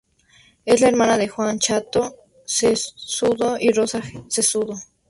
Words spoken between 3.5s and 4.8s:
y Rosa Cejudo.